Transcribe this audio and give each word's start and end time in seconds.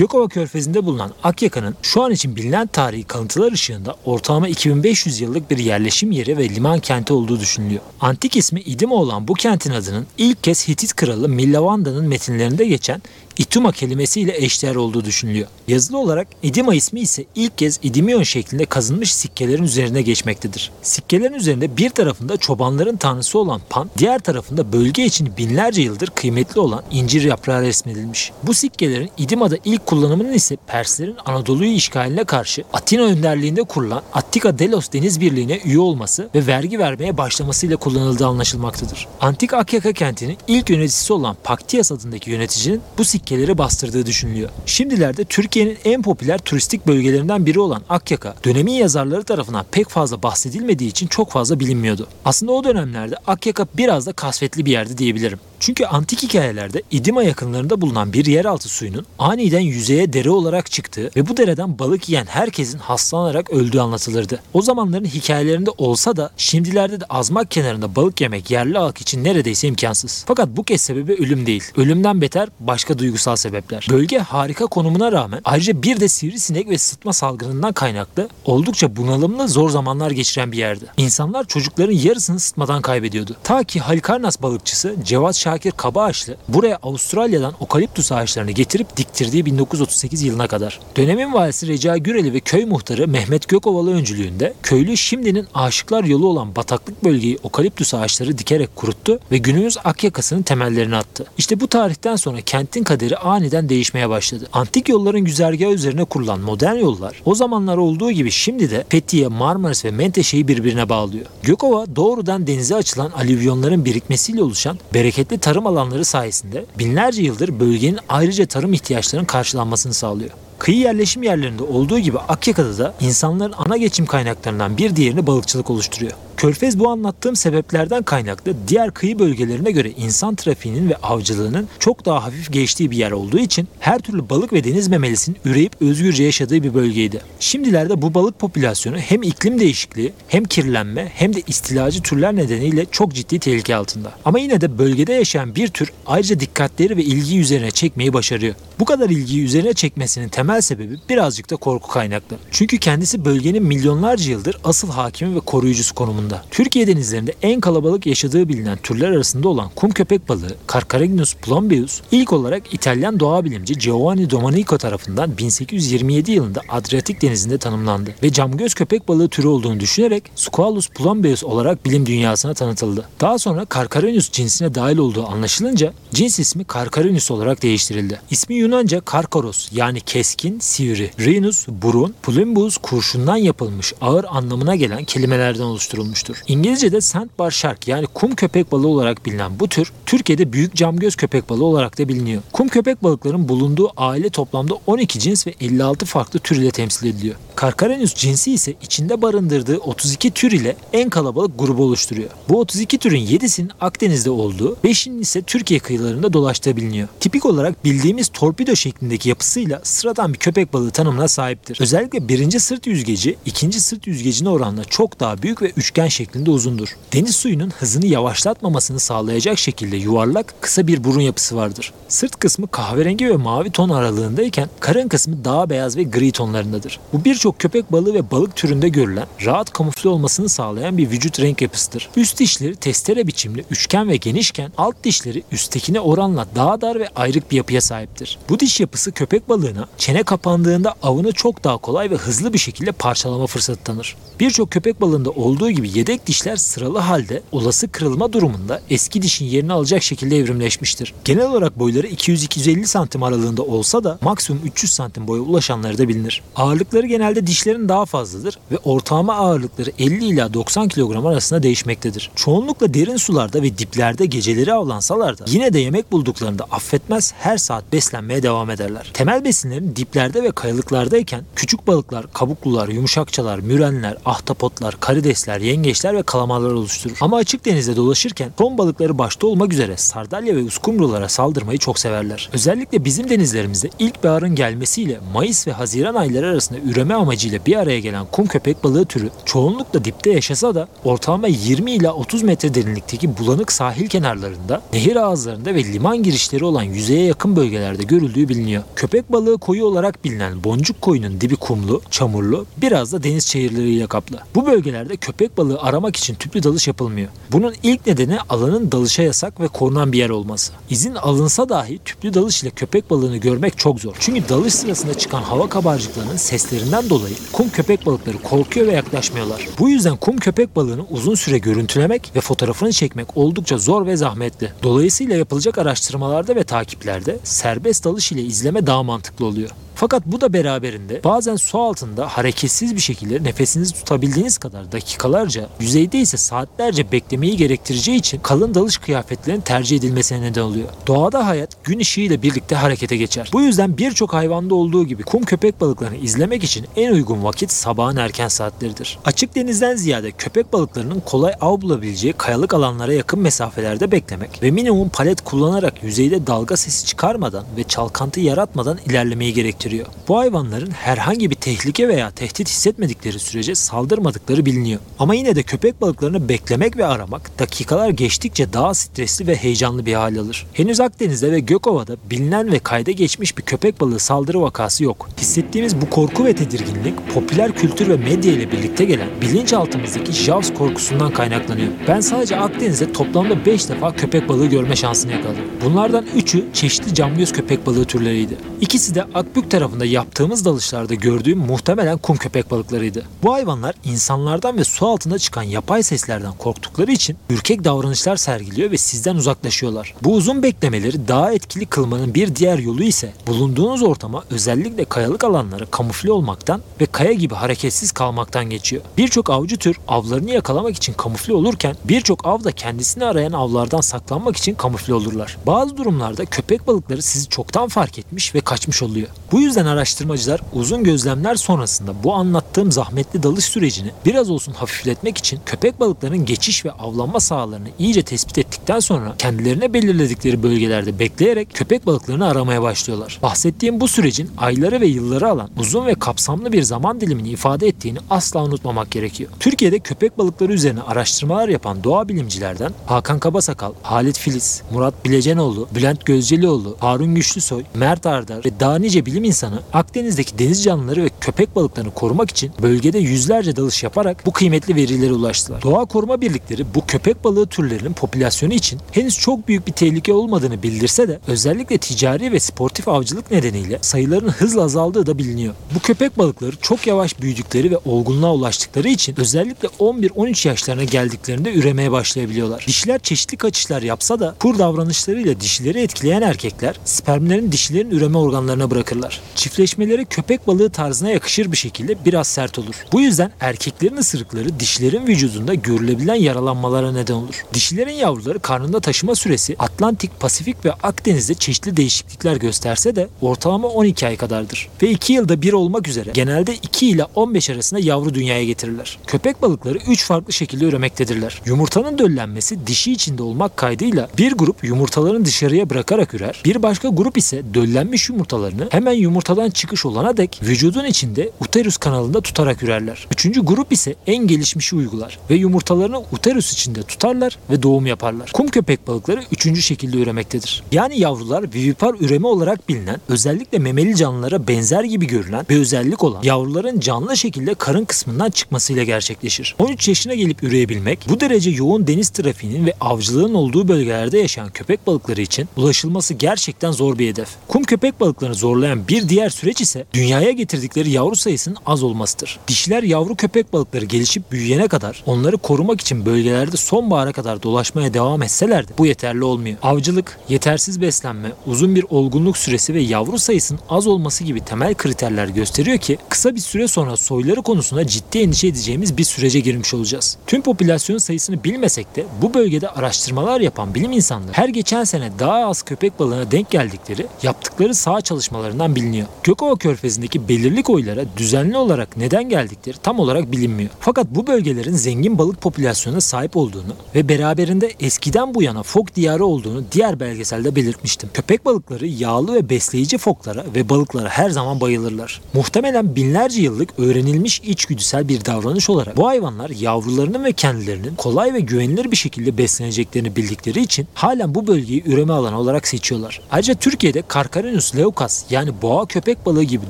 Gökova 0.00 0.28
Körfezi'nde 0.28 0.86
bulunan 0.86 1.12
Akyaka'nın 1.22 1.74
şu 1.82 2.02
an 2.02 2.12
için 2.12 2.36
bilinen 2.36 2.66
tarihi 2.66 3.04
kalıntılar 3.04 3.52
ışığında 3.52 3.96
ortalama 4.04 4.48
2500 4.48 5.20
yıllık 5.20 5.50
bir 5.50 5.58
yerleşim 5.58 6.10
yeri 6.10 6.36
ve 6.36 6.48
liman 6.48 6.80
kenti 6.80 7.12
olduğu 7.12 7.40
düşünülüyor. 7.40 7.80
Antik 8.00 8.36
ismi 8.36 8.60
İdima 8.60 8.94
olan 8.94 9.28
bu 9.28 9.34
kentin 9.34 9.70
adının 9.70 10.06
ilk 10.18 10.42
kez 10.44 10.68
Hitit 10.68 10.94
kralı 10.94 11.28
Millavanda'nın 11.28 12.08
metinlerinde 12.08 12.66
geçen 12.66 13.02
İtuma 13.40 13.72
kelimesiyle 13.72 14.36
eşdeğer 14.36 14.74
olduğu 14.74 15.04
düşünülüyor. 15.04 15.48
Yazılı 15.68 15.98
olarak 15.98 16.28
İdima 16.42 16.74
ismi 16.74 17.00
ise 17.00 17.24
ilk 17.34 17.58
kez 17.58 17.80
İdimion 17.82 18.22
şeklinde 18.22 18.64
kazınmış 18.64 19.14
sikkelerin 19.14 19.62
üzerine 19.62 20.02
geçmektedir. 20.02 20.70
Sikkelerin 20.82 21.34
üzerinde 21.34 21.76
bir 21.76 21.90
tarafında 21.90 22.36
çobanların 22.36 22.96
tanrısı 22.96 23.38
olan 23.38 23.60
Pan, 23.70 23.90
diğer 23.98 24.18
tarafında 24.18 24.72
bölge 24.72 25.04
için 25.04 25.36
binlerce 25.36 25.82
yıldır 25.82 26.08
kıymetli 26.08 26.60
olan 26.60 26.82
incir 26.90 27.22
yaprağı 27.22 27.62
resmedilmiş. 27.62 28.32
Bu 28.42 28.54
sikkelerin 28.54 29.10
İdima'da 29.18 29.56
ilk 29.64 29.86
kullanımının 29.86 30.32
ise 30.32 30.56
Perslerin 30.66 31.16
Anadolu'yu 31.24 31.72
işgaline 31.72 32.24
karşı 32.24 32.64
Atina 32.72 33.02
önderliğinde 33.02 33.62
kurulan 33.62 34.02
Attika 34.12 34.58
Delos 34.58 34.92
Deniz 34.92 35.20
Birliği'ne 35.20 35.58
üye 35.64 35.78
olması 35.78 36.28
ve 36.34 36.46
vergi 36.46 36.78
vermeye 36.78 37.16
başlamasıyla 37.16 37.76
kullanıldığı 37.76 38.26
anlaşılmaktadır. 38.26 39.08
Antik 39.20 39.54
Akyaka 39.54 39.92
kentinin 39.92 40.38
ilk 40.48 40.70
yöneticisi 40.70 41.12
olan 41.12 41.36
Paktias 41.44 41.92
adındaki 41.92 42.30
yöneticinin 42.30 42.80
bu 42.98 43.04
sikkeleri 43.30 43.58
bastırdığı 43.58 44.06
düşünülüyor. 44.06 44.50
Şimdilerde 44.66 45.24
Türkiye'nin 45.24 45.78
en 45.84 46.02
popüler 46.02 46.38
turistik 46.38 46.86
bölgelerinden 46.86 47.46
biri 47.46 47.60
olan 47.60 47.82
Akyaka, 47.88 48.34
dönemin 48.44 48.72
yazarları 48.72 49.24
tarafından 49.24 49.66
pek 49.70 49.88
fazla 49.88 50.22
bahsedilmediği 50.22 50.90
için 50.90 51.06
çok 51.06 51.30
fazla 51.30 51.60
bilinmiyordu. 51.60 52.06
Aslında 52.24 52.52
o 52.52 52.64
dönemlerde 52.64 53.16
Akyaka 53.26 53.66
biraz 53.76 54.06
da 54.06 54.12
kasvetli 54.12 54.64
bir 54.64 54.72
yerdi 54.72 54.98
diyebilirim. 54.98 55.38
Çünkü 55.60 55.84
antik 55.84 56.22
hikayelerde 56.22 56.82
İdima 56.90 57.22
yakınlarında 57.22 57.80
bulunan 57.80 58.12
bir 58.12 58.26
yeraltı 58.26 58.68
suyunun 58.68 59.06
aniden 59.18 59.60
yüzeye 59.60 60.12
dere 60.12 60.30
olarak 60.30 60.70
çıktığı 60.70 61.10
ve 61.16 61.28
bu 61.28 61.36
dereden 61.36 61.78
balık 61.78 62.08
yiyen 62.08 62.26
herkesin 62.26 62.78
hastalanarak 62.78 63.50
öldüğü 63.50 63.80
anlatılırdı. 63.80 64.42
O 64.54 64.62
zamanların 64.62 65.04
hikayelerinde 65.04 65.70
olsa 65.78 66.16
da 66.16 66.30
şimdilerde 66.36 67.00
de 67.00 67.04
azmak 67.04 67.50
kenarında 67.50 67.96
balık 67.96 68.20
yemek 68.20 68.50
yerli 68.50 68.78
halk 68.78 69.00
için 69.00 69.24
neredeyse 69.24 69.68
imkansız. 69.68 70.24
Fakat 70.28 70.48
bu 70.48 70.64
kez 70.64 70.80
sebebi 70.80 71.12
ölüm 71.12 71.46
değil. 71.46 71.64
Ölümden 71.76 72.20
beter 72.20 72.48
başka 72.60 72.98
duygusal 72.98 73.19
sebepler. 73.36 73.86
Bölge 73.90 74.18
harika 74.18 74.66
konumuna 74.66 75.12
rağmen 75.12 75.40
ayrıca 75.44 75.82
bir 75.82 76.00
de 76.00 76.08
sivrisinek 76.08 76.68
ve 76.68 76.78
sıtma 76.78 77.12
salgınından 77.12 77.72
kaynaklı 77.72 78.28
oldukça 78.44 78.96
bunalımlı 78.96 79.48
zor 79.48 79.70
zamanlar 79.70 80.10
geçiren 80.10 80.52
bir 80.52 80.58
yerdi. 80.58 80.84
İnsanlar 80.96 81.44
çocukların 81.44 81.92
yarısını 81.92 82.40
sıtmadan 82.40 82.82
kaybediyordu. 82.82 83.36
Ta 83.44 83.64
ki 83.64 83.80
Halikarnas 83.80 84.42
balıkçısı 84.42 84.96
Cevat 85.04 85.36
Şakir 85.36 85.70
Kabaağaçlı 85.70 86.36
buraya 86.48 86.76
Avustralya'dan 86.82 87.54
okaliptus 87.60 88.12
ağaçlarını 88.12 88.50
getirip 88.50 88.96
diktirdiği 88.96 89.46
1938 89.46 90.22
yılına 90.22 90.46
kadar. 90.46 90.80
Dönemin 90.96 91.32
valisi 91.32 91.68
Recai 91.68 92.02
Güreli 92.02 92.32
ve 92.32 92.40
köy 92.40 92.64
muhtarı 92.64 93.08
Mehmet 93.08 93.48
Gökovalı 93.48 93.94
öncülüğünde 93.94 94.54
köylü 94.62 94.96
şimdinin 94.96 95.46
aşıklar 95.54 96.04
yolu 96.04 96.26
olan 96.28 96.56
bataklık 96.56 97.04
bölgeyi 97.04 97.38
okaliptus 97.42 97.94
ağaçları 97.94 98.38
dikerek 98.38 98.76
kuruttu 98.76 99.18
ve 99.32 99.38
günümüz 99.38 99.76
Akyakası'nın 99.84 100.42
temellerini 100.42 100.96
attı. 100.96 101.26
İşte 101.38 101.60
bu 101.60 101.68
tarihten 101.68 102.16
sonra 102.16 102.40
kentin 102.40 102.84
kaderi 102.84 102.99
aniden 103.16 103.68
değişmeye 103.68 104.08
başladı. 104.08 104.48
Antik 104.52 104.88
yolların 104.88 105.20
güzergahı 105.20 105.72
üzerine 105.72 106.04
kurulan 106.04 106.40
modern 106.40 106.76
yollar 106.76 107.22
o 107.24 107.34
zamanlar 107.34 107.76
olduğu 107.76 108.10
gibi 108.10 108.30
şimdi 108.30 108.70
de 108.70 108.84
Fethiye, 108.88 109.28
Marmaris 109.28 109.84
ve 109.84 109.90
Menteşe'yi 109.90 110.48
birbirine 110.48 110.88
bağlıyor. 110.88 111.26
Gökova 111.42 111.96
doğrudan 111.96 112.46
denize 112.46 112.74
açılan 112.74 113.10
alüvyonların 113.10 113.84
birikmesiyle 113.84 114.42
oluşan 114.42 114.78
bereketli 114.94 115.38
tarım 115.38 115.66
alanları 115.66 116.04
sayesinde 116.04 116.64
binlerce 116.78 117.22
yıldır 117.22 117.60
bölgenin 117.60 117.98
ayrıca 118.08 118.46
tarım 118.46 118.72
ihtiyaçlarının 118.72 119.26
karşılanmasını 119.26 119.94
sağlıyor. 119.94 120.30
Kıyı 120.60 120.78
yerleşim 120.78 121.22
yerlerinde 121.22 121.62
olduğu 121.62 121.98
gibi 121.98 122.18
Akyaka'da 122.18 122.78
da 122.78 122.94
insanların 123.00 123.54
ana 123.58 123.76
geçim 123.76 124.06
kaynaklarından 124.06 124.76
bir 124.76 124.96
diğerini 124.96 125.26
balıkçılık 125.26 125.70
oluşturuyor. 125.70 126.12
Körfez 126.40 126.78
bu 126.78 126.88
anlattığım 126.88 127.36
sebeplerden 127.36 128.02
kaynaklı 128.02 128.54
diğer 128.68 128.90
kıyı 128.90 129.18
bölgelerine 129.18 129.70
göre 129.70 129.90
insan 129.90 130.34
trafiğinin 130.34 130.90
ve 130.90 130.96
avcılığının 130.96 131.68
çok 131.78 132.06
daha 132.06 132.24
hafif 132.24 132.52
geçtiği 132.52 132.90
bir 132.90 132.96
yer 132.96 133.10
olduğu 133.10 133.38
için 133.38 133.68
her 133.80 133.98
türlü 133.98 134.30
balık 134.30 134.52
ve 134.52 134.64
deniz 134.64 134.88
memelisinin 134.88 135.38
üreyip 135.44 135.82
özgürce 135.82 136.24
yaşadığı 136.24 136.62
bir 136.62 136.74
bölgeydi. 136.74 137.20
Şimdilerde 137.40 138.02
bu 138.02 138.14
balık 138.14 138.38
popülasyonu 138.38 138.98
hem 138.98 139.22
iklim 139.22 139.60
değişikliği 139.60 140.12
hem 140.28 140.44
kirlenme 140.44 141.12
hem 141.14 141.34
de 141.34 141.42
istilacı 141.46 142.02
türler 142.02 142.36
nedeniyle 142.36 142.86
çok 142.90 143.14
ciddi 143.14 143.38
tehlike 143.38 143.76
altında. 143.76 144.12
Ama 144.24 144.38
yine 144.38 144.60
de 144.60 144.78
bölgede 144.78 145.12
yaşayan 145.12 145.54
bir 145.54 145.68
tür 145.68 145.92
ayrıca 146.06 146.40
dikkatleri 146.40 146.96
ve 146.96 147.02
ilgiyi 147.02 147.40
üzerine 147.40 147.70
çekmeyi 147.70 148.12
başarıyor. 148.12 148.54
Bu 148.78 148.84
kadar 148.84 149.10
ilgiyi 149.10 149.44
üzerine 149.44 149.74
çekmesinin 149.74 150.28
temel 150.28 150.49
sebebi 150.58 150.98
birazcık 151.08 151.50
da 151.50 151.56
korku 151.56 151.88
kaynaklı. 151.88 152.36
Çünkü 152.50 152.78
kendisi 152.78 153.24
bölgenin 153.24 153.62
milyonlarca 153.62 154.30
yıldır 154.30 154.56
asıl 154.64 154.90
hakimi 154.90 155.36
ve 155.36 155.40
koruyucusu 155.40 155.94
konumunda. 155.94 156.44
Türkiye 156.50 156.86
denizlerinde 156.86 157.34
en 157.42 157.60
kalabalık 157.60 158.06
yaşadığı 158.06 158.48
bilinen 158.48 158.78
türler 158.78 159.10
arasında 159.10 159.48
olan 159.48 159.70
kum 159.76 159.90
köpek 159.90 160.28
balığı 160.28 160.56
Carcaraginus 160.72 161.34
plombeus 161.34 162.00
ilk 162.12 162.32
olarak 162.32 162.74
İtalyan 162.74 163.20
doğa 163.20 163.44
bilimci 163.44 163.74
Giovanni 163.74 164.30
Domenico 164.30 164.78
tarafından 164.78 165.38
1827 165.38 166.32
yılında 166.32 166.60
Adriyatik 166.68 167.22
denizinde 167.22 167.58
tanımlandı 167.58 168.14
ve 168.22 168.32
camgöz 168.32 168.74
köpek 168.74 169.08
balığı 169.08 169.28
türü 169.28 169.46
olduğunu 169.46 169.80
düşünerek 169.80 170.24
Squalus 170.34 170.88
plombeus 170.88 171.44
olarak 171.44 171.84
bilim 171.84 172.06
dünyasına 172.06 172.54
tanıtıldı. 172.54 173.08
Daha 173.20 173.38
sonra 173.38 173.66
Carcaraginus 173.74 174.30
cinsine 174.30 174.74
dahil 174.74 174.98
olduğu 174.98 175.26
anlaşılınca 175.26 175.92
cins 176.14 176.38
ismi 176.38 176.64
Carcaraginus 176.74 177.30
olarak 177.30 177.62
değiştirildi. 177.62 178.20
İsmi 178.30 178.54
Yunanca 178.54 179.00
Karkaros 179.00 179.68
yani 179.72 180.00
keskin, 180.00 180.39
sivri, 180.60 181.10
Rhinus 181.20 181.68
burun, 181.68 182.14
plumbus 182.22 182.76
kurşundan 182.76 183.36
yapılmış 183.36 183.92
ağır 184.00 184.24
anlamına 184.28 184.76
gelen 184.76 185.04
kelimelerden 185.04 185.64
oluşturulmuş 185.64 186.20
olmuştur. 186.20 186.42
İngilizce'de 186.48 187.00
sandbar 187.00 187.50
shark 187.50 187.88
yani 187.88 188.06
kum 188.06 188.34
köpek 188.34 188.72
balığı 188.72 188.88
olarak 188.88 189.26
bilinen 189.26 189.60
bu 189.60 189.68
tür 189.68 189.92
Türkiye'de 190.06 190.52
büyük 190.52 190.74
camgöz 190.74 191.16
köpek 191.16 191.50
balığı 191.50 191.64
olarak 191.64 191.98
da 191.98 192.08
biliniyor. 192.08 192.42
Kum 192.52 192.68
köpek 192.68 193.02
balıkların 193.02 193.48
bulunduğu 193.48 193.90
aile 193.96 194.30
toplamda 194.30 194.74
12 194.86 195.18
cins 195.18 195.46
ve 195.46 195.54
56 195.60 196.06
farklı 196.06 196.40
tür 196.40 196.56
ile 196.56 196.70
temsil 196.70 197.06
ediliyor. 197.06 197.36
Carcaraneus 197.60 198.14
cinsi 198.14 198.52
ise 198.52 198.74
içinde 198.82 199.22
barındırdığı 199.22 199.78
32 199.78 200.30
tür 200.30 200.50
ile 200.52 200.76
en 200.92 201.10
kalabalık 201.10 201.58
grubu 201.58 201.84
oluşturuyor. 201.84 202.30
Bu 202.48 202.60
32 202.60 202.98
türün 202.98 203.26
7'sinin 203.26 203.70
Akdeniz'de 203.80 204.30
olduğu, 204.30 204.76
5'inin 204.84 205.22
ise 205.22 205.42
Türkiye 205.42 205.80
kıyılarında 205.80 206.32
dolaştığı 206.32 206.76
biliniyor. 206.76 207.08
Tipik 207.20 207.46
olarak 207.46 207.84
bildiğimiz 207.84 208.28
torpido 208.28 208.76
şeklindeki 208.76 209.28
yapısıyla 209.28 209.80
sıradan 209.84 210.29
bir 210.32 210.38
köpek 210.38 210.72
balığı 210.72 210.90
tanımına 210.90 211.28
sahiptir. 211.28 211.78
Özellikle 211.80 212.28
birinci 212.28 212.60
sırt 212.60 212.86
yüzgeci, 212.86 213.36
ikinci 213.46 213.80
sırt 213.80 214.06
yüzgecine 214.06 214.48
oranla 214.48 214.84
çok 214.84 215.20
daha 215.20 215.42
büyük 215.42 215.62
ve 215.62 215.72
üçgen 215.76 216.08
şeklinde 216.08 216.50
uzundur. 216.50 216.96
Deniz 217.12 217.36
suyunun 217.36 217.70
hızını 217.70 218.06
yavaşlatmamasını 218.06 219.00
sağlayacak 219.00 219.58
şekilde 219.58 219.96
yuvarlak, 219.96 220.54
kısa 220.60 220.86
bir 220.86 221.04
burun 221.04 221.20
yapısı 221.20 221.56
vardır. 221.56 221.92
Sırt 222.08 222.36
kısmı 222.36 222.68
kahverengi 222.68 223.28
ve 223.28 223.36
mavi 223.36 223.70
ton 223.70 223.88
aralığındayken 223.88 224.68
karın 224.80 225.08
kısmı 225.08 225.44
daha 225.44 225.70
beyaz 225.70 225.96
ve 225.96 226.02
gri 226.02 226.32
tonlarındadır. 226.32 227.00
Bu 227.12 227.24
birçok 227.24 227.58
köpek 227.58 227.92
balığı 227.92 228.14
ve 228.14 228.30
balık 228.30 228.56
türünde 228.56 228.88
görülen 228.88 229.26
rahat 229.44 229.72
kamufle 229.72 230.08
olmasını 230.08 230.48
sağlayan 230.48 230.98
bir 230.98 231.10
vücut 231.10 231.40
renk 231.40 231.62
yapısıdır. 231.62 232.10
Üst 232.16 232.40
dişleri 232.40 232.76
testere 232.76 233.26
biçimli 233.26 233.64
üçgen 233.70 234.08
ve 234.08 234.16
genişken 234.16 234.72
alt 234.78 235.04
dişleri 235.04 235.42
üsttekine 235.52 236.00
oranla 236.00 236.46
daha 236.54 236.80
dar 236.80 237.00
ve 237.00 237.08
ayrık 237.16 237.50
bir 237.50 237.56
yapıya 237.56 237.80
sahiptir. 237.80 238.38
Bu 238.48 238.60
diş 238.60 238.80
yapısı 238.80 239.12
köpek 239.12 239.48
balığına 239.48 239.88
çene 239.98 240.19
kapandığında 240.22 240.94
avını 241.02 241.32
çok 241.32 241.64
daha 241.64 241.76
kolay 241.76 242.10
ve 242.10 242.14
hızlı 242.14 242.52
bir 242.52 242.58
şekilde 242.58 242.92
parçalama 242.92 243.46
fırsatı 243.46 243.84
tanır. 243.84 244.16
Birçok 244.40 244.70
köpek 244.70 245.00
balığında 245.00 245.30
olduğu 245.30 245.70
gibi 245.70 245.98
yedek 245.98 246.26
dişler 246.26 246.56
sıralı 246.56 246.98
halde 246.98 247.42
olası 247.52 247.88
kırılma 247.88 248.32
durumunda 248.32 248.80
eski 248.90 249.22
dişin 249.22 249.46
yerini 249.46 249.72
alacak 249.72 250.02
şekilde 250.02 250.38
evrimleşmiştir. 250.38 251.14
Genel 251.24 251.50
olarak 251.50 251.78
boyları 251.78 252.06
200-250 252.06 252.86
santim 252.86 253.22
aralığında 253.22 253.62
olsa 253.62 254.04
da 254.04 254.18
maksimum 254.22 254.62
300 254.64 254.92
santim 254.92 255.28
boya 255.28 255.42
ulaşanları 255.42 255.98
da 255.98 256.08
bilinir. 256.08 256.42
Ağırlıkları 256.56 257.06
genelde 257.06 257.46
dişlerin 257.46 257.88
daha 257.88 258.06
fazladır 258.06 258.58
ve 258.72 258.78
ortalama 258.78 259.34
ağırlıkları 259.34 259.92
50 259.98 260.24
ila 260.24 260.54
90 260.54 260.88
kilogram 260.88 261.26
arasında 261.26 261.62
değişmektedir. 261.62 262.30
Çoğunlukla 262.36 262.94
derin 262.94 263.16
sularda 263.16 263.62
ve 263.62 263.78
diplerde 263.78 264.26
geceleri 264.26 264.72
avlansalar 264.72 265.38
da 265.38 265.44
yine 265.48 265.72
de 265.72 265.78
yemek 265.78 266.12
bulduklarında 266.12 266.64
affetmez 266.70 267.32
her 267.38 267.58
saat 267.58 267.92
beslenmeye 267.92 268.42
devam 268.42 268.70
ederler. 268.70 269.10
Temel 269.14 269.44
besinlerin 269.44 269.96
diplerde 270.00 270.42
ve 270.42 270.50
kayalıklardayken 270.50 271.44
küçük 271.56 271.86
balıklar, 271.86 272.32
kabuklular, 272.32 272.88
yumuşakçalar, 272.88 273.58
mürenler, 273.58 274.16
ahtapotlar, 274.24 275.00
karidesler, 275.00 275.60
yengeçler 275.60 276.16
ve 276.16 276.22
kalamarlar 276.22 276.72
oluşturur. 276.72 277.16
Ama 277.20 277.36
açık 277.36 277.64
denizde 277.64 277.96
dolaşırken 277.96 278.52
ton 278.56 278.78
balıkları 278.78 279.18
başta 279.18 279.46
olmak 279.46 279.72
üzere 279.72 279.96
sardalya 279.96 280.56
ve 280.56 280.62
uskumrulara 280.62 281.28
saldırmayı 281.28 281.78
çok 281.78 281.98
severler. 281.98 282.50
Özellikle 282.52 283.04
bizim 283.04 283.30
denizlerimizde 283.30 283.90
ilk 283.98 284.24
baharın 284.24 284.54
gelmesiyle 284.54 285.20
Mayıs 285.34 285.66
ve 285.66 285.72
Haziran 285.72 286.14
ayları 286.14 286.46
arasında 286.46 286.78
üreme 286.78 287.14
amacıyla 287.14 287.58
bir 287.66 287.76
araya 287.76 288.00
gelen 288.00 288.26
kum 288.32 288.46
köpek 288.46 288.84
balığı 288.84 289.04
türü 289.04 289.30
çoğunlukla 289.44 290.04
dipte 290.04 290.30
yaşasa 290.30 290.74
da 290.74 290.88
ortalama 291.04 291.48
20 291.48 291.92
ila 291.92 292.14
30 292.14 292.42
metre 292.42 292.74
derinlikteki 292.74 293.38
bulanık 293.38 293.72
sahil 293.72 294.08
kenarlarında, 294.08 294.82
nehir 294.92 295.16
ağızlarında 295.16 295.74
ve 295.74 295.84
liman 295.84 296.22
girişleri 296.22 296.64
olan 296.64 296.82
yüzeye 296.82 297.24
yakın 297.24 297.56
bölgelerde 297.56 298.02
görüldüğü 298.02 298.48
biliniyor. 298.48 298.82
Köpek 298.96 299.32
balığı 299.32 299.58
koyu 299.58 299.89
olarak 299.90 300.24
bilinen 300.24 300.64
boncuk 300.64 301.00
koyunun 301.00 301.40
dibi 301.40 301.56
kumlu, 301.56 302.02
çamurlu, 302.10 302.66
biraz 302.76 303.12
da 303.12 303.22
deniz 303.22 303.46
çayırlarıyla 303.46 304.06
kaplı. 304.06 304.38
Bu 304.54 304.66
bölgelerde 304.66 305.16
köpek 305.16 305.58
balığı 305.58 305.80
aramak 305.80 306.16
için 306.16 306.34
tüplü 306.34 306.62
dalış 306.62 306.88
yapılmıyor. 306.88 307.28
Bunun 307.52 307.74
ilk 307.82 308.06
nedeni 308.06 308.40
alanın 308.40 308.92
dalışa 308.92 309.22
yasak 309.22 309.60
ve 309.60 309.68
korunan 309.68 310.12
bir 310.12 310.18
yer 310.18 310.30
olması. 310.30 310.72
İzin 310.90 311.14
alınsa 311.14 311.68
dahi 311.68 311.98
tüplü 312.04 312.34
dalış 312.34 312.62
ile 312.62 312.70
köpek 312.70 313.10
balığını 313.10 313.36
görmek 313.36 313.78
çok 313.78 314.00
zor. 314.00 314.16
Çünkü 314.20 314.48
dalış 314.48 314.74
sırasında 314.74 315.14
çıkan 315.14 315.42
hava 315.42 315.68
kabarcıklarının 315.68 316.36
seslerinden 316.36 317.10
dolayı 317.10 317.34
kum 317.52 317.70
köpek 317.70 318.06
balıkları 318.06 318.38
korkuyor 318.42 318.86
ve 318.86 318.92
yaklaşmıyorlar. 318.92 319.68
Bu 319.78 319.88
yüzden 319.88 320.16
kum 320.16 320.36
köpek 320.36 320.76
balığını 320.76 321.04
uzun 321.10 321.34
süre 321.34 321.58
görüntülemek 321.58 322.32
ve 322.36 322.40
fotoğrafını 322.40 322.92
çekmek 322.92 323.36
oldukça 323.36 323.78
zor 323.78 324.06
ve 324.06 324.16
zahmetli. 324.16 324.72
Dolayısıyla 324.82 325.36
yapılacak 325.36 325.78
araştırmalarda 325.78 326.56
ve 326.56 326.64
takiplerde 326.64 327.38
serbest 327.44 328.04
dalış 328.04 328.32
ile 328.32 328.42
izleme 328.42 328.86
daha 328.86 329.02
mantıklı 329.02 329.46
oluyor. 329.46 329.70
Fakat 330.00 330.26
bu 330.26 330.40
da 330.40 330.52
beraberinde 330.52 331.20
bazen 331.24 331.56
su 331.56 331.78
altında 331.78 332.28
hareketsiz 332.28 332.96
bir 332.96 333.00
şekilde 333.00 333.44
nefesinizi 333.44 333.94
tutabildiğiniz 333.94 334.58
kadar 334.58 334.92
dakikalarca, 334.92 335.68
yüzeyde 335.80 336.18
ise 336.18 336.36
saatlerce 336.36 337.12
beklemeyi 337.12 337.56
gerektireceği 337.56 338.18
için 338.18 338.40
kalın 338.40 338.74
dalış 338.74 338.98
kıyafetlerinin 338.98 339.60
tercih 339.60 339.96
edilmesine 339.96 340.42
neden 340.42 340.60
oluyor. 340.60 340.88
Doğada 341.06 341.46
hayat 341.46 341.84
gün 341.84 341.98
ışığıyla 341.98 342.42
birlikte 342.42 342.74
harekete 342.74 343.16
geçer. 343.16 343.50
Bu 343.52 343.60
yüzden 343.60 343.98
birçok 343.98 344.32
hayvanda 344.32 344.74
olduğu 344.74 345.06
gibi 345.06 345.22
kum 345.22 345.42
köpek 345.44 345.80
balıklarını 345.80 346.16
izlemek 346.16 346.64
için 346.64 346.86
en 346.96 347.12
uygun 347.12 347.44
vakit 347.44 347.70
sabahın 347.72 348.16
erken 348.16 348.48
saatleridir. 348.48 349.18
Açık 349.24 349.54
denizden 349.54 349.96
ziyade 349.96 350.32
köpek 350.32 350.72
balıklarının 350.72 351.20
kolay 351.20 351.54
av 351.60 351.80
bulabileceği 351.80 352.32
kayalık 352.32 352.74
alanlara 352.74 353.12
yakın 353.12 353.40
mesafelerde 353.40 354.10
beklemek 354.10 354.62
ve 354.62 354.70
minimum 354.70 355.08
palet 355.08 355.40
kullanarak 355.40 356.02
yüzeyde 356.02 356.46
dalga 356.46 356.76
sesi 356.76 357.06
çıkarmadan 357.06 357.64
ve 357.76 357.84
çalkantı 357.84 358.40
yaratmadan 358.40 358.98
ilerlemeyi 359.06 359.54
gerektiriyor 359.54 359.89
gösteriyor. 359.90 360.06
Bu 360.28 360.38
hayvanların 360.38 360.90
herhangi 360.90 361.50
bir 361.50 361.54
tehlike 361.54 362.08
veya 362.08 362.30
tehdit 362.30 362.68
hissetmedikleri 362.68 363.38
sürece 363.38 363.74
saldırmadıkları 363.74 364.66
biliniyor. 364.66 365.00
Ama 365.18 365.34
yine 365.34 365.56
de 365.56 365.62
köpek 365.62 366.00
balıklarını 366.00 366.48
beklemek 366.48 366.96
ve 366.96 367.06
aramak 367.06 367.58
dakikalar 367.58 368.08
geçtikçe 368.08 368.72
daha 368.72 368.94
stresli 368.94 369.46
ve 369.46 369.56
heyecanlı 369.56 370.06
bir 370.06 370.14
hal 370.14 370.36
alır. 370.36 370.66
Henüz 370.72 371.00
Akdeniz'de 371.00 371.52
ve 371.52 371.60
Gökova'da 371.60 372.16
bilinen 372.30 372.72
ve 372.72 372.78
kayda 372.78 373.10
geçmiş 373.10 373.58
bir 373.58 373.62
köpek 373.62 374.00
balığı 374.00 374.18
saldırı 374.18 374.60
vakası 374.60 375.04
yok. 375.04 375.28
Hissettiğimiz 375.38 376.00
bu 376.00 376.10
korku 376.10 376.44
ve 376.44 376.52
tedirginlik 376.52 377.14
popüler 377.34 377.74
kültür 377.74 378.08
ve 378.08 378.16
medya 378.16 378.52
ile 378.52 378.72
birlikte 378.72 379.04
gelen 379.04 379.28
bilinçaltımızdaki 379.40 380.32
Jaws 380.32 380.74
korkusundan 380.74 381.32
kaynaklanıyor. 381.32 381.88
Ben 382.08 382.20
sadece 382.20 382.56
Akdeniz'de 382.56 383.12
toplamda 383.12 383.66
5 383.66 383.88
defa 383.88 384.16
köpek 384.16 384.48
balığı 384.48 384.66
görme 384.66 384.96
şansını 384.96 385.32
yakaladım. 385.32 385.64
Bunlardan 385.84 386.24
3'ü 386.36 386.64
çeşitli 386.72 387.14
camgöz 387.14 387.52
köpek 387.52 387.86
balığı 387.86 388.04
türleriydi. 388.04 388.56
İkisi 388.80 389.14
de 389.14 389.24
Akbük 389.34 389.70
tarafında 389.80 390.04
yaptığımız 390.04 390.64
dalışlarda 390.64 391.14
gördüğüm 391.14 391.58
muhtemelen 391.58 392.18
kum 392.18 392.36
köpek 392.36 392.70
balıklarıydı. 392.70 393.24
Bu 393.42 393.52
hayvanlar 393.52 393.94
insanlardan 394.04 394.78
ve 394.78 394.84
su 394.84 395.06
altında 395.06 395.38
çıkan 395.38 395.62
yapay 395.62 396.02
seslerden 396.02 396.52
korktukları 396.52 397.12
için 397.12 397.36
ürkek 397.50 397.84
davranışlar 397.84 398.36
sergiliyor 398.36 398.90
ve 398.90 398.98
sizden 398.98 399.36
uzaklaşıyorlar. 399.36 400.14
Bu 400.22 400.34
uzun 400.34 400.62
beklemeleri 400.62 401.28
daha 401.28 401.52
etkili 401.52 401.86
kılmanın 401.86 402.34
bir 402.34 402.56
diğer 402.56 402.78
yolu 402.78 403.02
ise 403.02 403.32
bulunduğunuz 403.46 404.02
ortama 404.02 404.44
özellikle 404.50 405.04
kayalık 405.04 405.44
alanlara 405.44 405.86
kamufle 405.86 406.32
olmaktan 406.32 406.80
ve 407.00 407.06
kaya 407.06 407.32
gibi 407.32 407.54
hareketsiz 407.54 408.12
kalmaktan 408.12 408.70
geçiyor. 408.70 409.02
Birçok 409.18 409.50
avcı 409.50 409.76
tür 409.76 409.96
avlarını 410.08 410.50
yakalamak 410.50 410.96
için 410.96 411.12
kamufle 411.12 411.52
olurken 411.52 411.96
birçok 412.04 412.46
av 412.46 412.64
da 412.64 412.72
kendisini 412.72 413.24
arayan 413.24 413.52
avlardan 413.52 414.00
saklanmak 414.00 414.56
için 414.56 414.74
kamufle 414.74 415.14
olurlar. 415.14 415.56
Bazı 415.66 415.96
durumlarda 415.96 416.44
köpek 416.44 416.86
balıkları 416.86 417.22
sizi 417.22 417.48
çoktan 417.48 417.88
fark 417.88 418.18
etmiş 418.18 418.54
ve 418.54 418.60
kaçmış 418.60 419.02
oluyor. 419.02 419.28
Bu 419.52 419.59
yüzden 419.60 419.86
araştırmacılar 419.86 420.60
uzun 420.72 421.04
gözlemler 421.04 421.54
sonrasında 421.54 422.12
bu 422.24 422.34
anlattığım 422.34 422.92
zahmetli 422.92 423.42
dalış 423.42 423.64
sürecini 423.64 424.10
biraz 424.26 424.50
olsun 424.50 424.72
hafifletmek 424.72 425.38
için 425.38 425.60
köpek 425.66 426.00
balıklarının 426.00 426.44
geçiş 426.44 426.84
ve 426.84 426.92
avlanma 426.92 427.40
sahalarını 427.40 427.88
iyice 427.98 428.22
tespit 428.22 428.58
ettikten 428.58 429.00
sonra 429.00 429.34
kendilerine 429.38 429.92
belirledikleri 429.92 430.62
bölgelerde 430.62 431.18
bekleyerek 431.18 431.74
köpek 431.74 432.06
balıklarını 432.06 432.46
aramaya 432.46 432.82
başlıyorlar. 432.82 433.38
Bahsettiğim 433.42 434.00
bu 434.00 434.08
sürecin 434.08 434.50
ayları 434.58 435.00
ve 435.00 435.06
yılları 435.06 435.48
alan 435.48 435.70
uzun 435.78 436.06
ve 436.06 436.14
kapsamlı 436.14 436.72
bir 436.72 436.82
zaman 436.82 437.20
dilimini 437.20 437.48
ifade 437.48 437.88
ettiğini 437.88 438.18
asla 438.30 438.64
unutmamak 438.64 439.10
gerekiyor. 439.10 439.50
Türkiye'de 439.60 439.98
köpek 439.98 440.38
balıkları 440.38 440.72
üzerine 440.72 441.02
araştırmalar 441.02 441.68
yapan 441.68 442.04
doğa 442.04 442.28
bilimcilerden 442.28 442.92
Hakan 443.06 443.38
Kabasakal, 443.38 443.92
Halit 444.02 444.38
Filiz, 444.38 444.82
Murat 444.92 445.24
Bilecenoğlu, 445.24 445.88
Bülent 445.94 446.26
Gözcelioğlu, 446.26 446.96
Harun 447.00 447.34
Güçlüsoy, 447.34 447.84
Mert 447.94 448.26
Ardar 448.26 448.64
ve 448.64 448.80
daha 448.80 448.98
nice 448.98 449.26
bilim 449.26 449.44
insanı 449.50 449.82
Akdeniz'deki 449.92 450.58
deniz 450.58 450.84
canlıları 450.84 451.24
ve 451.24 451.30
köpek 451.40 451.76
balıklarını 451.76 452.10
korumak 452.14 452.50
için 452.50 452.72
bölgede 452.82 453.18
yüzlerce 453.18 453.76
dalış 453.76 454.02
yaparak 454.02 454.46
bu 454.46 454.52
kıymetli 454.52 454.94
verilere 454.94 455.32
ulaştılar. 455.32 455.82
Doğa 455.82 456.04
koruma 456.04 456.40
birlikleri 456.40 456.94
bu 456.94 457.06
köpek 457.06 457.44
balığı 457.44 457.66
türlerinin 457.66 458.12
popülasyonu 458.12 458.74
için 458.74 459.00
henüz 459.12 459.38
çok 459.38 459.68
büyük 459.68 459.86
bir 459.86 459.92
tehlike 459.92 460.32
olmadığını 460.32 460.82
bildirse 460.82 461.28
de 461.28 461.38
özellikle 461.46 461.98
ticari 461.98 462.52
ve 462.52 462.60
sportif 462.60 463.08
avcılık 463.08 463.50
nedeniyle 463.50 463.98
sayılarının 464.02 464.50
hızla 464.50 464.82
azaldığı 464.82 465.26
da 465.26 465.38
biliniyor. 465.38 465.74
Bu 465.94 465.98
köpek 465.98 466.38
balıkları 466.38 466.76
çok 466.76 467.06
yavaş 467.06 467.40
büyüdükleri 467.40 467.90
ve 467.90 467.96
olgunluğa 468.04 468.54
ulaştıkları 468.54 469.08
için 469.08 469.34
özellikle 469.38 469.88
11-13 469.88 470.68
yaşlarına 470.68 471.04
geldiklerinde 471.04 471.74
üremeye 471.74 472.12
başlayabiliyorlar. 472.12 472.84
Dişiler 472.86 473.18
çeşitli 473.18 473.56
kaçışlar 473.56 474.02
yapsa 474.02 474.40
da 474.40 474.54
kur 474.58 474.78
davranışlarıyla 474.78 475.60
dişileri 475.60 476.00
etkileyen 476.00 476.42
erkekler 476.42 477.00
spermlerin 477.04 477.72
dişilerin 477.72 478.10
üreme 478.10 478.38
organlarına 478.38 478.90
bırakırlar. 478.90 479.39
Çiftleşmeleri 479.54 480.24
köpek 480.24 480.66
balığı 480.66 480.90
tarzına 480.90 481.30
yakışır 481.30 481.72
bir 481.72 481.76
şekilde 481.76 482.24
biraz 482.24 482.46
sert 482.48 482.78
olur. 482.78 482.94
Bu 483.12 483.20
yüzden 483.20 483.52
erkeklerin 483.60 484.16
ısırıkları 484.16 484.80
dişilerin 484.80 485.26
vücudunda 485.26 485.74
görülebilen 485.74 486.34
yaralanmalara 486.34 487.12
neden 487.12 487.34
olur. 487.34 487.64
Dişilerin 487.74 488.12
yavruları 488.12 488.60
karnında 488.60 489.00
taşıma 489.00 489.34
süresi 489.34 489.76
Atlantik, 489.78 490.40
Pasifik 490.40 490.84
ve 490.84 490.92
Akdeniz'de 490.92 491.54
çeşitli 491.54 491.96
değişiklikler 491.96 492.56
gösterse 492.56 493.16
de 493.16 493.28
ortalama 493.40 493.88
12 493.88 494.26
ay 494.26 494.36
kadardır. 494.36 494.88
Ve 495.02 495.10
2 495.10 495.32
yılda 495.32 495.62
bir 495.62 495.72
olmak 495.72 496.08
üzere 496.08 496.30
genelde 496.34 496.74
2 496.74 497.08
ile 497.08 497.24
15 497.34 497.70
arasında 497.70 498.00
yavru 498.00 498.34
dünyaya 498.34 498.64
getirirler. 498.64 499.18
Köpek 499.26 499.62
balıkları 499.62 499.98
3 499.98 500.24
farklı 500.24 500.52
şekilde 500.52 500.84
üremektedirler. 500.84 501.62
Yumurtanın 501.64 502.18
döllenmesi 502.18 502.86
dişi 502.86 503.12
içinde 503.12 503.42
olmak 503.42 503.76
kaydıyla 503.76 504.28
bir 504.38 504.52
grup 504.52 504.84
yumurtalarını 504.84 505.44
dışarıya 505.44 505.90
bırakarak 505.90 506.34
ürer. 506.34 506.62
Bir 506.64 506.82
başka 506.82 507.08
grup 507.08 507.38
ise 507.38 507.62
döllenmiş 507.74 508.28
yumurtalarını 508.28 508.88
hemen 508.90 509.12
yumurtadan 509.30 509.70
çıkış 509.70 510.06
olana 510.06 510.36
dek 510.36 510.60
vücudun 510.62 511.04
içinde 511.04 511.50
uterus 511.60 511.96
kanalında 511.96 512.40
tutarak 512.40 512.82
ürerler. 512.82 513.26
Üçüncü 513.32 513.60
grup 513.60 513.92
ise 513.92 514.14
en 514.26 514.46
gelişmişi 514.46 514.96
uygular 514.96 515.38
ve 515.50 515.54
yumurtalarını 515.54 516.22
uterus 516.32 516.72
içinde 516.72 517.02
tutarlar 517.02 517.58
ve 517.70 517.82
doğum 517.82 518.06
yaparlar. 518.06 518.50
Kum 518.52 518.68
köpek 518.68 519.06
balıkları 519.06 519.42
üçüncü 519.52 519.82
şekilde 519.82 520.18
üremektedir. 520.18 520.82
Yani 520.92 521.18
yavrular 521.18 521.74
vivipar 521.74 522.14
üreme 522.20 522.46
olarak 522.46 522.88
bilinen 522.88 523.20
özellikle 523.28 523.78
memeli 523.78 524.16
canlılara 524.16 524.68
benzer 524.68 525.04
gibi 525.04 525.26
görülen 525.26 525.66
bir 525.68 525.78
özellik 525.78 526.24
olan 526.24 526.42
yavruların 526.42 527.00
canlı 527.00 527.36
şekilde 527.36 527.74
karın 527.74 528.04
kısmından 528.04 528.50
çıkmasıyla 528.50 529.04
gerçekleşir. 529.04 529.74
13 529.78 530.08
yaşına 530.08 530.34
gelip 530.34 530.62
üreyebilmek 530.62 531.26
bu 531.28 531.40
derece 531.40 531.70
yoğun 531.70 532.06
deniz 532.06 532.28
trafiğinin 532.28 532.86
ve 532.86 532.92
avcılığın 533.00 533.54
olduğu 533.54 533.88
bölgelerde 533.88 534.38
yaşayan 534.38 534.70
köpek 534.70 535.06
balıkları 535.06 535.40
için 535.40 535.68
ulaşılması 535.76 536.34
gerçekten 536.34 536.92
zor 536.92 537.18
bir 537.18 537.28
hedef. 537.28 537.48
Kum 537.68 537.82
köpek 537.82 538.20
balıklarını 538.20 538.54
zorlayan 538.54 539.08
bir 539.08 539.19
diğer 539.28 539.50
süreç 539.50 539.80
ise 539.80 540.04
dünyaya 540.14 540.50
getirdikleri 540.50 541.10
yavru 541.10 541.36
sayısının 541.36 541.76
az 541.86 542.02
olmasıdır. 542.02 542.58
Dişiler 542.68 543.02
yavru 543.02 543.34
köpek 543.34 543.72
balıkları 543.72 544.04
gelişip 544.04 544.52
büyüyene 544.52 544.88
kadar 544.88 545.22
onları 545.26 545.56
korumak 545.56 546.00
için 546.00 546.26
bölgelerde 546.26 546.76
sonbahara 546.76 547.32
kadar 547.32 547.62
dolaşmaya 547.62 548.14
devam 548.14 548.42
etseler 548.42 548.88
de 548.88 548.92
bu 548.98 549.06
yeterli 549.06 549.44
olmuyor. 549.44 549.76
Avcılık, 549.82 550.38
yetersiz 550.48 551.00
beslenme, 551.00 551.52
uzun 551.66 551.94
bir 551.94 552.04
olgunluk 552.10 552.56
süresi 552.56 552.94
ve 552.94 553.00
yavru 553.00 553.38
sayısının 553.38 553.80
az 553.88 554.06
olması 554.06 554.44
gibi 554.44 554.60
temel 554.60 554.94
kriterler 554.94 555.48
gösteriyor 555.48 555.98
ki 555.98 556.18
kısa 556.28 556.54
bir 556.54 556.60
süre 556.60 556.88
sonra 556.88 557.16
soyları 557.16 557.62
konusunda 557.62 558.06
ciddi 558.06 558.38
endişe 558.38 558.66
edeceğimiz 558.66 559.16
bir 559.16 559.24
sürece 559.24 559.60
girmiş 559.60 559.94
olacağız. 559.94 560.36
Tüm 560.46 560.62
popülasyon 560.62 561.18
sayısını 561.18 561.64
bilmesek 561.64 562.16
de 562.16 562.26
bu 562.42 562.54
bölgede 562.54 562.88
araştırmalar 562.88 563.60
yapan 563.60 563.94
bilim 563.94 564.12
insanları 564.12 564.52
her 564.52 564.68
geçen 564.68 565.04
sene 565.04 565.30
daha 565.38 565.66
az 565.66 565.82
köpek 565.82 566.18
balığına 566.18 566.50
denk 566.50 566.70
geldikleri 566.70 567.26
yaptıkları 567.42 567.94
sağ 567.94 568.20
çalışmalarından 568.20 568.94
biliniyor 568.94 569.09
biliniyor. 569.10 569.28
Gökova 569.44 569.76
Körfezi'ndeki 569.76 570.48
belirli 570.48 570.82
koylara 570.82 571.24
düzenli 571.36 571.76
olarak 571.76 572.16
neden 572.16 572.48
geldikleri 572.48 572.96
tam 573.02 573.18
olarak 573.18 573.52
bilinmiyor. 573.52 573.90
Fakat 574.00 574.26
bu 574.30 574.46
bölgelerin 574.46 574.92
zengin 574.92 575.38
balık 575.38 575.60
popülasyonuna 575.60 576.20
sahip 576.20 576.56
olduğunu 576.56 576.94
ve 577.14 577.28
beraberinde 577.28 577.92
eskiden 578.00 578.54
bu 578.54 578.62
yana 578.62 578.82
fok 578.82 579.14
diyarı 579.14 579.44
olduğunu 579.44 579.84
diğer 579.92 580.20
belgeselde 580.20 580.76
belirtmiştim. 580.76 581.30
Köpek 581.34 581.64
balıkları 581.64 582.06
yağlı 582.06 582.54
ve 582.54 582.68
besleyici 582.70 583.18
foklara 583.18 583.64
ve 583.74 583.88
balıklara 583.88 584.28
her 584.28 584.50
zaman 584.50 584.80
bayılırlar. 584.80 585.40
Muhtemelen 585.54 586.16
binlerce 586.16 586.62
yıllık 586.62 586.98
öğrenilmiş 586.98 587.60
içgüdüsel 587.60 588.28
bir 588.28 588.44
davranış 588.44 588.90
olarak 588.90 589.16
bu 589.16 589.28
hayvanlar 589.28 589.70
yavrularının 589.70 590.44
ve 590.44 590.52
kendilerinin 590.52 591.14
kolay 591.14 591.54
ve 591.54 591.60
güvenilir 591.60 592.10
bir 592.10 592.16
şekilde 592.16 592.58
besleneceklerini 592.58 593.36
bildikleri 593.36 593.80
için 593.80 594.06
halen 594.14 594.54
bu 594.54 594.66
bölgeyi 594.66 595.02
üreme 595.06 595.32
alanı 595.32 595.58
olarak 595.58 595.88
seçiyorlar. 595.88 596.40
Ayrıca 596.50 596.74
Türkiye'de 596.74 597.22
Carcharinus 597.34 597.96
leucas 597.96 598.44
yani 598.50 598.82
boğa 598.82 598.99
köpek 599.06 599.46
balığı 599.46 599.62
gibi 599.62 599.84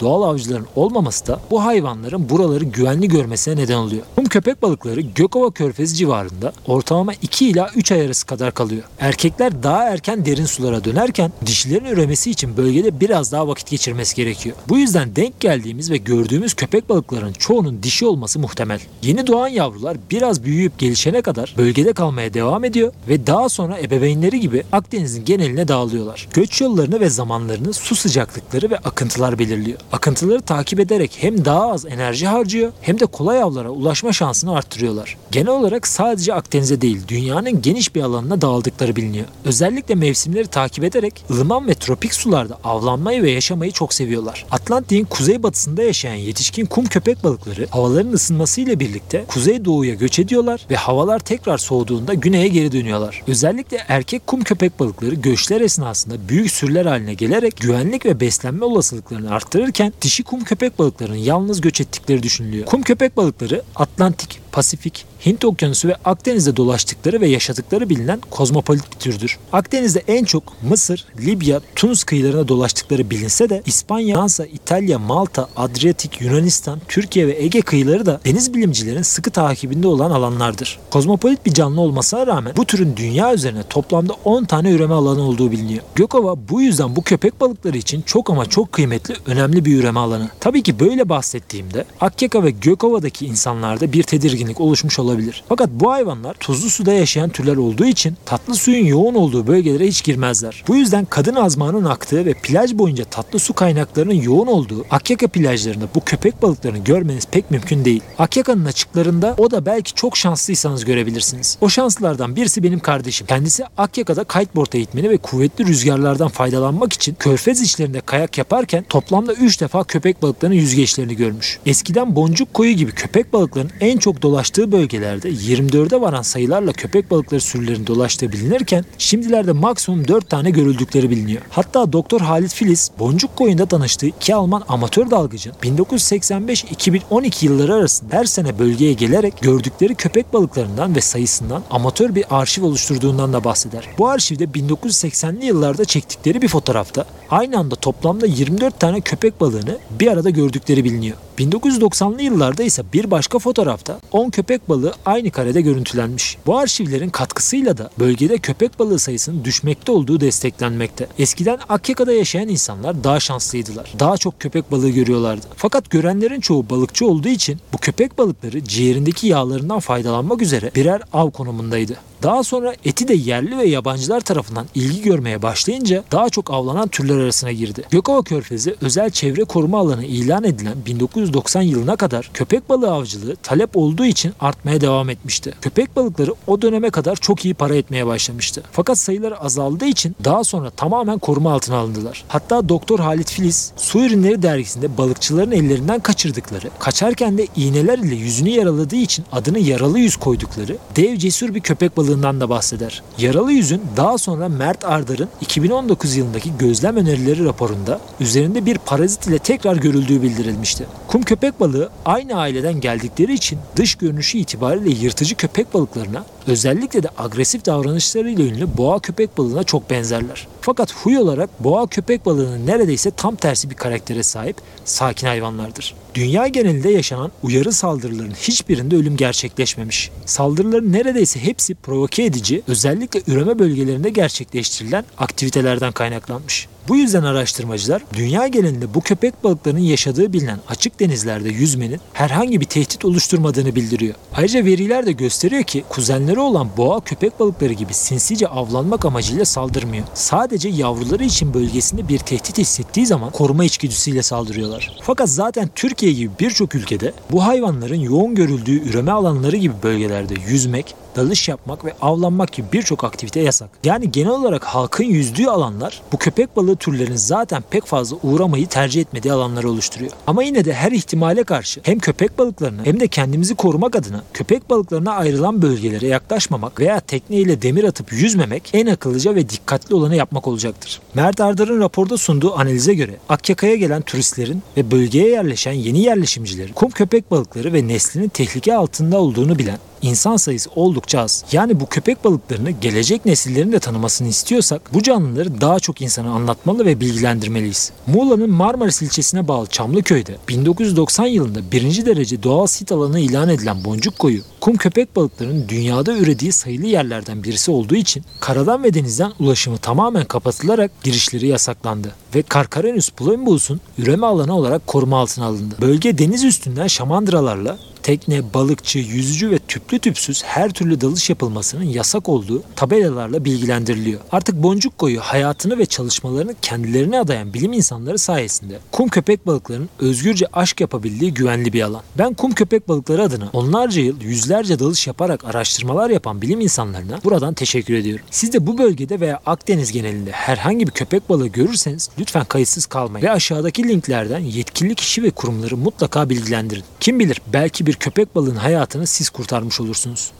doğal 0.00 0.22
avcıların 0.22 0.66
olmaması 0.76 1.26
da 1.26 1.40
bu 1.50 1.64
hayvanların 1.64 2.28
buraları 2.28 2.64
güvenli 2.64 3.08
görmesine 3.08 3.56
neden 3.56 3.76
oluyor. 3.76 4.02
Kum 4.16 4.24
köpek 4.24 4.62
balıkları 4.62 5.00
Gökova 5.00 5.50
Körfezi 5.50 5.96
civarında 5.96 6.52
ortalama 6.66 7.12
2 7.22 7.48
ila 7.48 7.70
3 7.74 7.92
ay 7.92 8.06
arası 8.06 8.26
kadar 8.26 8.54
kalıyor. 8.54 8.82
Erkekler 8.98 9.62
daha 9.62 9.84
erken 9.84 10.26
derin 10.26 10.46
sulara 10.46 10.84
dönerken 10.84 11.32
dişilerin 11.46 11.84
üremesi 11.84 12.30
için 12.30 12.56
bölgede 12.56 13.00
biraz 13.00 13.32
daha 13.32 13.48
vakit 13.48 13.70
geçirmesi 13.70 14.16
gerekiyor. 14.16 14.56
Bu 14.68 14.78
yüzden 14.78 15.16
denk 15.16 15.40
geldiğimiz 15.40 15.90
ve 15.90 15.96
gördüğümüz 15.96 16.54
köpek 16.54 16.88
balıklarının 16.88 17.32
çoğunun 17.32 17.82
dişi 17.82 18.06
olması 18.06 18.38
muhtemel. 18.38 18.80
Yeni 19.02 19.26
doğan 19.26 19.48
yavrular 19.48 19.96
biraz 20.10 20.44
büyüyüp 20.44 20.78
gelişene 20.78 21.22
kadar 21.22 21.54
bölgede 21.58 21.92
kalmaya 21.92 22.34
devam 22.34 22.64
ediyor 22.64 22.92
ve 23.08 23.26
daha 23.26 23.48
sonra 23.48 23.78
ebeveynleri 23.78 24.40
gibi 24.40 24.62
Akdeniz'in 24.72 25.24
geneline 25.24 25.68
dağılıyorlar. 25.68 26.28
Göç 26.32 26.60
yollarını 26.60 27.00
ve 27.00 27.10
zamanlarını 27.10 27.72
su 27.72 27.96
sıcaklıkları 27.96 28.70
ve 28.70 28.78
akıntılar 28.94 29.38
belirliyor. 29.38 29.78
Akıntıları 29.92 30.40
takip 30.42 30.80
ederek 30.80 31.16
hem 31.20 31.44
daha 31.44 31.72
az 31.72 31.86
enerji 31.86 32.26
harcıyor 32.26 32.72
hem 32.80 33.00
de 33.00 33.06
kolay 33.06 33.42
avlara 33.42 33.70
ulaşma 33.70 34.12
şansını 34.12 34.56
arttırıyorlar. 34.56 35.16
Genel 35.30 35.48
olarak 35.48 35.86
sadece 35.86 36.34
Akdeniz'e 36.34 36.80
değil 36.80 37.00
dünyanın 37.08 37.62
geniş 37.62 37.94
bir 37.94 38.02
alanına 38.02 38.40
dağıldıkları 38.40 38.96
biliniyor. 38.96 39.26
Özellikle 39.44 39.94
mevsimleri 39.94 40.46
takip 40.46 40.84
ederek 40.84 41.24
ılıman 41.30 41.68
ve 41.68 41.74
tropik 41.74 42.14
sularda 42.14 42.58
avlanmayı 42.64 43.22
ve 43.22 43.30
yaşamayı 43.30 43.72
çok 43.72 43.94
seviyorlar. 43.94 44.46
Atlantik'in 44.50 45.04
kuzeybatısında 45.04 45.82
yaşayan 45.82 46.14
yetişkin 46.14 46.66
kum 46.66 46.86
köpek 46.86 47.24
balıkları 47.24 47.66
havaların 47.70 48.12
ısınmasıyla 48.12 48.80
birlikte 48.80 49.24
kuzeydoğuya 49.28 49.94
göç 49.94 50.18
ediyorlar 50.18 50.66
ve 50.70 50.76
havalar 50.76 51.18
tekrar 51.18 51.58
soğuduğunda 51.58 52.14
güneye 52.14 52.48
geri 52.48 52.72
dönüyorlar. 52.72 53.22
Özellikle 53.26 53.84
erkek 53.88 54.26
kum 54.26 54.44
köpek 54.44 54.80
balıkları 54.80 55.14
göçler 55.14 55.60
esnasında 55.60 56.28
büyük 56.28 56.50
sürüler 56.50 56.86
haline 56.86 57.14
gelerek 57.14 57.56
güvenlik 57.56 58.06
ve 58.06 58.20
beslenme 58.20 58.64
olasılıklarını 58.84 59.30
arttırırken 59.30 59.92
dişi 60.02 60.22
kum 60.22 60.44
köpek 60.44 60.78
balıklarının 60.78 61.16
yalnız 61.16 61.60
göç 61.60 61.80
ettikleri 61.80 62.22
düşünülüyor. 62.22 62.66
Kum 62.66 62.82
köpek 62.82 63.16
balıkları 63.16 63.62
Atlantik, 63.76 64.40
Pasifik, 64.52 65.06
Hint 65.26 65.44
Okyanusu 65.44 65.88
ve 65.88 65.94
Akdeniz'de 66.04 66.56
dolaştıkları 66.56 67.20
ve 67.20 67.28
yaşadıkları 67.28 67.90
bilinen 67.90 68.20
kozmopolit 68.30 68.92
bir 68.94 68.98
türdür. 68.98 69.38
Akdeniz'de 69.52 70.02
en 70.08 70.24
çok 70.24 70.42
Mısır, 70.62 71.04
Libya, 71.20 71.60
Tunus 71.76 72.04
kıyılarına 72.04 72.48
dolaştıkları 72.48 73.10
bilinse 73.10 73.50
de 73.50 73.62
İspanya, 73.66 74.16
Fransa, 74.16 74.46
İtalya, 74.46 74.98
Malta, 74.98 75.48
Adriyatik, 75.56 76.20
Yunanistan, 76.20 76.80
Türkiye 76.88 77.26
ve 77.26 77.42
Ege 77.42 77.60
kıyıları 77.60 78.06
da 78.06 78.20
deniz 78.24 78.54
bilimcilerin 78.54 79.02
sıkı 79.02 79.30
takibinde 79.30 79.86
olan 79.86 80.10
alanlardır. 80.10 80.78
Kozmopolit 80.90 81.46
bir 81.46 81.54
canlı 81.54 81.80
olmasına 81.80 82.26
rağmen 82.26 82.52
bu 82.56 82.64
türün 82.64 82.96
dünya 82.96 83.34
üzerine 83.34 83.62
toplamda 83.62 84.12
10 84.24 84.44
tane 84.44 84.70
üreme 84.70 84.94
alanı 84.94 85.22
olduğu 85.22 85.50
biliniyor. 85.50 85.82
Gökova 85.94 86.36
bu 86.48 86.62
yüzden 86.62 86.96
bu 86.96 87.02
köpek 87.02 87.40
balıkları 87.40 87.78
için 87.78 88.02
çok 88.02 88.30
ama 88.30 88.46
çok 88.46 88.72
kıymetli, 88.72 89.14
önemli 89.26 89.64
bir 89.64 89.78
üreme 89.78 90.00
alanı. 90.00 90.28
Tabii 90.40 90.62
ki 90.62 90.80
böyle 90.80 91.08
bahsettiğimde 91.08 91.84
Akyaka 92.00 92.42
ve 92.44 92.50
Gökova'daki 92.50 93.26
insanlarda 93.26 93.92
bir 93.92 94.02
tedirginlik 94.02 94.60
oluşmuş 94.60 94.98
olabilir 94.98 95.13
olabilir. 95.14 95.44
Fakat 95.48 95.70
bu 95.70 95.92
hayvanlar 95.92 96.34
tuzlu 96.34 96.70
suda 96.70 96.92
yaşayan 96.92 97.30
türler 97.30 97.56
olduğu 97.56 97.84
için 97.84 98.16
tatlı 98.26 98.54
suyun 98.54 98.86
yoğun 98.86 99.14
olduğu 99.14 99.46
bölgelere 99.46 99.86
hiç 99.86 100.04
girmezler. 100.04 100.64
Bu 100.68 100.76
yüzden 100.76 101.04
kadın 101.04 101.34
azmanın 101.34 101.84
aktığı 101.84 102.26
ve 102.26 102.34
plaj 102.34 102.74
boyunca 102.74 103.04
tatlı 103.04 103.38
su 103.38 103.54
kaynaklarının 103.54 104.14
yoğun 104.14 104.46
olduğu 104.46 104.84
Akyaka 104.90 105.28
plajlarında 105.28 105.84
bu 105.94 106.00
köpek 106.00 106.42
balıklarını 106.42 106.78
görmeniz 106.78 107.26
pek 107.26 107.50
mümkün 107.50 107.84
değil. 107.84 108.02
Akyaka'nın 108.18 108.64
açıklarında 108.64 109.34
o 109.38 109.50
da 109.50 109.66
belki 109.66 109.94
çok 109.94 110.16
şanslıysanız 110.16 110.84
görebilirsiniz. 110.84 111.58
O 111.60 111.68
şanslardan 111.68 112.36
birisi 112.36 112.62
benim 112.62 112.80
kardeşim. 112.80 113.26
Kendisi 113.26 113.64
Akyaka'da 113.78 114.24
kiteboard 114.24 114.72
eğitmeni 114.72 115.10
ve 115.10 115.16
kuvvetli 115.16 115.66
rüzgarlardan 115.66 116.28
faydalanmak 116.28 116.92
için 116.92 117.14
körfez 117.14 117.60
içlerinde 117.60 118.00
kayak 118.00 118.38
yaparken 118.38 118.84
toplamda 118.88 119.34
3 119.34 119.60
defa 119.60 119.84
köpek 119.84 120.22
balıklarının 120.22 120.56
yüzgeçlerini 120.56 121.16
görmüş. 121.16 121.58
Eskiden 121.66 122.16
boncuk 122.16 122.54
koyu 122.54 122.72
gibi 122.72 122.92
köpek 122.92 123.32
balıklarının 123.32 123.72
en 123.80 123.98
çok 123.98 124.22
dolaştığı 124.22 124.72
bölgeler 124.72 125.03
bölgelerde 125.04 125.30
24'e 125.30 126.00
varan 126.00 126.22
sayılarla 126.22 126.72
köpek 126.72 127.10
balıkları 127.10 127.40
sürülerinin 127.40 127.86
dolaştığı 127.86 128.32
bilinirken 128.32 128.84
şimdilerde 128.98 129.52
maksimum 129.52 130.08
4 130.08 130.30
tane 130.30 130.50
görüldükleri 130.50 131.10
biliniyor. 131.10 131.42
Hatta 131.50 131.92
Doktor 131.92 132.20
Halit 132.20 132.54
Filiz 132.54 132.90
Boncuk 132.98 133.36
Koyun'da 133.36 133.66
tanıştığı 133.66 134.06
iki 134.06 134.34
Alman 134.34 134.62
amatör 134.68 135.10
dalgıcın 135.10 135.52
1985-2012 135.62 137.44
yılları 137.44 137.74
arasında 137.74 138.16
her 138.16 138.24
sene 138.24 138.58
bölgeye 138.58 138.92
gelerek 138.92 139.40
gördükleri 139.40 139.94
köpek 139.94 140.32
balıklarından 140.32 140.94
ve 140.94 141.00
sayısından 141.00 141.62
amatör 141.70 142.14
bir 142.14 142.24
arşiv 142.30 142.64
oluşturduğundan 142.64 143.32
da 143.32 143.44
bahseder. 143.44 143.88
Bu 143.98 144.08
arşivde 144.08 144.44
1980'li 144.44 145.46
yıllarda 145.46 145.84
çektikleri 145.84 146.42
bir 146.42 146.48
fotoğrafta 146.48 147.04
aynı 147.30 147.58
anda 147.58 147.74
toplamda 147.74 148.26
24 148.26 148.80
tane 148.80 149.00
köpek 149.00 149.40
balığını 149.40 149.78
bir 150.00 150.08
arada 150.08 150.30
gördükleri 150.30 150.84
biliniyor. 150.84 151.16
1990'lı 151.38 152.22
yıllarda 152.22 152.62
ise 152.62 152.82
bir 152.92 153.10
başka 153.10 153.38
fotoğrafta 153.38 154.00
10 154.12 154.30
köpek 154.30 154.68
balığı 154.68 154.92
aynı 155.06 155.30
karede 155.30 155.60
görüntülenmiş. 155.60 156.38
Bu 156.46 156.58
arşivlerin 156.58 157.10
katkısıyla 157.10 157.78
da 157.78 157.90
bölgede 157.98 158.38
köpek 158.38 158.78
balığı 158.78 158.98
sayısının 158.98 159.44
düşmekte 159.44 159.92
olduğu 159.92 160.20
desteklenmekte. 160.20 161.06
Eskiden 161.18 161.58
Akyaka'da 161.68 162.12
yaşayan 162.12 162.48
insanlar 162.48 163.04
daha 163.04 163.20
şanslıydılar. 163.20 163.92
Daha 163.98 164.16
çok 164.16 164.40
köpek 164.40 164.72
balığı 164.72 164.90
görüyorlardı. 164.90 165.46
Fakat 165.56 165.90
görenlerin 165.90 166.40
çoğu 166.40 166.70
balıkçı 166.70 167.06
olduğu 167.06 167.28
için 167.28 167.58
bu 167.72 167.78
köpek 167.78 168.18
balıkları 168.18 168.64
ciğerindeki 168.64 169.26
yağlarından 169.26 169.80
faydalanmak 169.80 170.42
üzere 170.42 170.70
birer 170.74 171.02
av 171.12 171.30
konumundaydı. 171.30 171.96
Daha 172.22 172.42
sonra 172.44 172.74
eti 172.84 173.08
de 173.08 173.14
yerli 173.14 173.58
ve 173.58 173.64
yabancılar 173.64 174.20
tarafından 174.20 174.66
ilgi 174.74 175.02
görmeye 175.02 175.42
başlayınca 175.42 176.04
daha 176.12 176.30
çok 176.30 176.50
avlanan 176.50 176.88
türler 176.88 177.18
arasına 177.24 177.52
girdi. 177.52 177.82
Gökova 177.90 178.22
Körfezi 178.22 178.76
özel 178.80 179.10
çevre 179.10 179.44
koruma 179.44 179.78
alanı 179.78 180.04
ilan 180.04 180.44
edilen 180.44 180.74
1990 180.86 181.62
yılına 181.62 181.96
kadar 181.96 182.30
köpek 182.34 182.68
balığı 182.68 182.92
avcılığı 182.92 183.36
talep 183.36 183.76
olduğu 183.76 184.04
için 184.04 184.32
artmaya 184.40 184.80
devam 184.80 185.10
etmişti. 185.10 185.54
Köpek 185.60 185.96
balıkları 185.96 186.34
o 186.46 186.62
döneme 186.62 186.90
kadar 186.90 187.16
çok 187.16 187.44
iyi 187.44 187.54
para 187.54 187.74
etmeye 187.74 188.06
başlamıştı. 188.06 188.62
Fakat 188.72 188.98
sayıları 188.98 189.40
azaldığı 189.40 189.86
için 189.86 190.16
daha 190.24 190.44
sonra 190.44 190.70
tamamen 190.70 191.18
koruma 191.18 191.52
altına 191.52 191.76
alındılar. 191.76 192.24
Hatta 192.28 192.68
Doktor 192.68 192.98
Halit 192.98 193.30
Filiz 193.30 193.72
Su 193.76 193.98
Ürünleri 194.04 194.42
dergisinde 194.42 194.98
balıkçıların 194.98 195.52
ellerinden 195.52 196.00
kaçırdıkları, 196.00 196.70
kaçarken 196.78 197.38
de 197.38 197.46
iğneler 197.56 197.98
ile 197.98 198.14
yüzünü 198.14 198.50
yaraladığı 198.50 198.96
için 198.96 199.24
adını 199.32 199.58
yaralı 199.58 199.98
yüz 199.98 200.16
koydukları 200.16 200.76
dev 200.96 201.16
cesur 201.16 201.54
bir 201.54 201.60
köpek 201.60 201.96
balığı 201.96 202.14
hastalığından 202.14 202.40
da 202.40 202.48
bahseder. 202.48 203.02
Yaralı 203.18 203.52
yüzün 203.52 203.82
daha 203.96 204.18
sonra 204.18 204.48
Mert 204.48 204.84
Ardar'ın 204.84 205.28
2019 205.40 206.16
yılındaki 206.16 206.58
gözlem 206.58 206.98
önerileri 207.04 207.44
raporunda 207.44 208.00
üzerinde 208.20 208.66
bir 208.66 208.78
parazit 208.78 209.26
ile 209.26 209.38
tekrar 209.38 209.76
görüldüğü 209.76 210.22
bildirilmişti. 210.22 210.86
Kum 211.08 211.22
köpek 211.22 211.60
balığı 211.60 211.90
aynı 212.04 212.36
aileden 212.36 212.80
geldikleri 212.80 213.34
için 213.34 213.58
dış 213.76 213.94
görünüşü 213.94 214.38
itibariyle 214.38 214.90
yırtıcı 214.90 215.34
köpek 215.34 215.74
balıklarına 215.74 216.24
özellikle 216.46 217.02
de 217.02 217.08
agresif 217.18 217.66
davranışlarıyla 217.66 218.44
ünlü 218.44 218.76
boğa 218.76 218.98
köpek 218.98 219.38
balığına 219.38 219.64
çok 219.64 219.90
benzerler. 219.90 220.48
Fakat 220.60 220.92
huy 220.92 221.18
olarak 221.18 221.64
boğa 221.64 221.86
köpek 221.86 222.26
balığının 222.26 222.66
neredeyse 222.66 223.10
tam 223.10 223.36
tersi 223.36 223.70
bir 223.70 223.74
karaktere 223.74 224.22
sahip 224.22 224.56
sakin 224.84 225.26
hayvanlardır. 225.26 225.94
Dünya 226.14 226.46
genelinde 226.46 226.90
yaşanan 226.90 227.32
uyarı 227.42 227.72
saldırılarının 227.72 228.34
hiçbirinde 228.34 228.96
ölüm 228.96 229.16
gerçekleşmemiş. 229.16 230.10
Saldırıların 230.26 230.92
neredeyse 230.92 231.40
hepsi 231.40 231.74
provoke 231.74 232.24
edici, 232.24 232.62
özellikle 232.68 233.22
üreme 233.26 233.58
bölgelerinde 233.58 234.10
gerçekleştirilen 234.10 235.04
aktivitelerden 235.18 235.92
kaynaklanmış. 235.92 236.68
Bu 236.88 236.96
yüzden 236.96 237.22
araştırmacılar 237.22 238.02
dünya 238.14 238.46
genelinde 238.46 238.94
bu 238.94 239.00
köpek 239.00 239.44
balıklarının 239.44 239.80
yaşadığı 239.80 240.32
bilinen 240.32 240.58
açık 240.68 241.00
denizlerde 241.00 241.48
yüzmenin 241.48 242.00
herhangi 242.12 242.60
bir 242.60 242.66
tehdit 242.66 243.04
oluşturmadığını 243.04 243.74
bildiriyor. 243.74 244.14
Ayrıca 244.34 244.64
veriler 244.64 245.06
de 245.06 245.12
gösteriyor 245.12 245.62
ki 245.62 245.84
kuzenleri 245.88 246.40
olan 246.40 246.68
boğa 246.76 247.00
köpek 247.00 247.40
balıkları 247.40 247.72
gibi 247.72 247.94
sinsice 247.94 248.48
avlanmak 248.48 249.04
amacıyla 249.04 249.44
saldırmıyor. 249.44 250.04
Sadece 250.14 250.68
yavruları 250.68 251.24
için 251.24 251.54
bölgesinde 251.54 252.08
bir 252.08 252.18
tehdit 252.18 252.58
hissettiği 252.58 253.06
zaman 253.06 253.30
koruma 253.30 253.64
içgüdüsüyle 253.64 254.22
saldırıyorlar. 254.22 254.98
Fakat 255.02 255.28
zaten 255.28 255.70
Türkiye 255.74 256.12
gibi 256.12 256.30
birçok 256.40 256.74
ülkede 256.74 257.12
bu 257.30 257.44
hayvanların 257.44 258.00
yoğun 258.00 258.34
görüldüğü 258.34 258.88
üreme 258.90 259.12
alanları 259.12 259.56
gibi 259.56 259.74
bölgelerde 259.82 260.34
yüzmek 260.48 260.94
dalış 261.16 261.48
yapmak 261.48 261.84
ve 261.84 261.94
avlanmak 262.00 262.52
gibi 262.52 262.66
birçok 262.72 263.04
aktivite 263.04 263.40
yasak. 263.40 263.70
Yani 263.84 264.12
genel 264.12 264.30
olarak 264.30 264.64
halkın 264.64 265.04
yüzdüğü 265.04 265.46
alanlar 265.46 266.02
bu 266.12 266.18
köpek 266.18 266.56
balığı 266.56 266.73
türlerinin 266.76 267.16
zaten 267.16 267.62
pek 267.70 267.86
fazla 267.86 268.16
uğramayı 268.22 268.66
tercih 268.66 269.00
etmediği 269.00 269.32
alanları 269.32 269.70
oluşturuyor. 269.70 270.12
Ama 270.26 270.42
yine 270.42 270.64
de 270.64 270.72
her 270.72 270.92
ihtimale 270.92 271.44
karşı 271.44 271.80
hem 271.82 271.98
köpek 271.98 272.38
balıklarını 272.38 272.84
hem 272.84 273.00
de 273.00 273.08
kendimizi 273.08 273.54
korumak 273.54 273.96
adına 273.96 274.22
köpek 274.34 274.70
balıklarına 274.70 275.12
ayrılan 275.12 275.62
bölgelere 275.62 276.06
yaklaşmamak 276.06 276.80
veya 276.80 277.00
tekneyle 277.00 277.62
demir 277.62 277.84
atıp 277.84 278.12
yüzmemek 278.12 278.70
en 278.72 278.86
akıllıca 278.86 279.34
ve 279.34 279.48
dikkatli 279.48 279.94
olanı 279.94 280.16
yapmak 280.16 280.48
olacaktır. 280.48 281.00
Mert 281.14 281.40
Ardar'ın 281.40 281.80
raporda 281.80 282.18
sunduğu 282.18 282.54
analize 282.54 282.94
göre 282.94 283.16
Akyaka'ya 283.28 283.74
gelen 283.74 284.02
turistlerin 284.02 284.62
ve 284.76 284.90
bölgeye 284.90 285.28
yerleşen 285.28 285.72
yeni 285.72 285.98
yerleşimcilerin 285.98 286.72
kum 286.72 286.90
köpek 286.90 287.30
balıkları 287.30 287.72
ve 287.72 287.88
neslinin 287.88 288.28
tehlike 288.28 288.76
altında 288.76 289.20
olduğunu 289.20 289.58
bilen 289.58 289.78
insan 290.04 290.36
sayısı 290.36 290.70
oldukça 290.74 291.20
az. 291.20 291.44
Yani 291.52 291.80
bu 291.80 291.86
köpek 291.86 292.24
balıklarını 292.24 292.70
gelecek 292.70 293.24
nesillerin 293.24 293.72
de 293.72 293.78
tanımasını 293.78 294.28
istiyorsak 294.28 294.94
bu 294.94 295.02
canlıları 295.02 295.60
daha 295.60 295.80
çok 295.80 296.00
insana 296.00 296.30
anlatmalı 296.30 296.86
ve 296.86 297.00
bilgilendirmeliyiz. 297.00 297.92
Muğla'nın 298.06 298.50
Marmaris 298.50 299.02
ilçesine 299.02 299.48
bağlı 299.48 299.66
Çamlıköy'de 299.66 300.36
1990 300.48 301.26
yılında 301.26 301.72
birinci 301.72 302.06
derece 302.06 302.42
doğal 302.42 302.66
sit 302.66 302.92
alanı 302.92 303.20
ilan 303.20 303.48
edilen 303.48 303.84
Boncuk 303.84 304.18
Koyu, 304.18 304.40
kum 304.60 304.76
köpek 304.76 305.16
balıklarının 305.16 305.68
dünyada 305.68 306.16
ürediği 306.16 306.52
sayılı 306.52 306.86
yerlerden 306.86 307.44
birisi 307.44 307.70
olduğu 307.70 307.94
için 307.96 308.24
karadan 308.40 308.84
ve 308.84 308.94
denizden 308.94 309.32
ulaşımı 309.40 309.78
tamamen 309.78 310.24
kapatılarak 310.24 310.90
girişleri 311.02 311.46
yasaklandı 311.46 312.14
ve 312.34 312.44
Carcharenus 312.54 313.10
plumbus'un 313.10 313.80
üreme 313.98 314.26
alanı 314.26 314.56
olarak 314.56 314.86
koruma 314.86 315.18
altına 315.18 315.44
alındı. 315.44 315.74
Bölge 315.80 316.18
deniz 316.18 316.44
üstünden 316.44 316.86
şamandıralarla 316.86 317.78
tekne, 318.04 318.54
balıkçı, 318.54 318.98
yüzücü 318.98 319.50
ve 319.50 319.58
tüplü 319.58 319.98
tüpsüz 319.98 320.44
her 320.44 320.70
türlü 320.70 321.00
dalış 321.00 321.30
yapılmasının 321.30 321.84
yasak 321.84 322.28
olduğu 322.28 322.62
tabelalarla 322.76 323.44
bilgilendiriliyor. 323.44 324.20
Artık 324.32 324.62
boncuk 324.62 324.98
koyu 324.98 325.20
hayatını 325.20 325.78
ve 325.78 325.86
çalışmalarını 325.86 326.54
kendilerine 326.62 327.20
adayan 327.20 327.54
bilim 327.54 327.72
insanları 327.72 328.18
sayesinde 328.18 328.78
kum 328.92 329.08
köpek 329.08 329.46
balıklarının 329.46 329.88
özgürce 329.98 330.46
aşk 330.52 330.80
yapabildiği 330.80 331.34
güvenli 331.34 331.72
bir 331.72 331.82
alan. 331.82 332.02
Ben 332.18 332.34
kum 332.34 332.52
köpek 332.52 332.88
balıkları 332.88 333.22
adına 333.22 333.50
onlarca 333.52 334.02
yıl 334.02 334.20
yüzlerce 334.20 334.78
dalış 334.78 335.06
yaparak 335.06 335.44
araştırmalar 335.44 336.10
yapan 336.10 336.42
bilim 336.42 336.60
insanlarına 336.60 337.20
buradan 337.24 337.54
teşekkür 337.54 337.94
ediyorum. 337.94 338.26
Siz 338.30 338.52
de 338.52 338.66
bu 338.66 338.78
bölgede 338.78 339.20
veya 339.20 339.40
Akdeniz 339.46 339.92
genelinde 339.92 340.30
herhangi 340.30 340.86
bir 340.86 340.92
köpek 340.92 341.28
balığı 341.28 341.48
görürseniz 341.48 342.10
lütfen 342.24 342.44
kayıtsız 342.44 342.86
kalmayın 342.86 343.26
ve 343.26 343.30
aşağıdaki 343.30 343.88
linklerden 343.88 344.38
yetkili 344.38 344.94
kişi 344.94 345.22
ve 345.22 345.30
kurumları 345.30 345.76
mutlaka 345.76 346.30
bilgilendirin. 346.30 346.84
Kim 347.00 347.18
bilir 347.18 347.40
belki 347.52 347.86
bir 347.86 347.94
köpek 347.94 348.34
balığın 348.34 348.56
hayatını 348.56 349.06
siz 349.06 349.30
kurtarmış 349.30 349.80
olursunuz. 349.80 350.32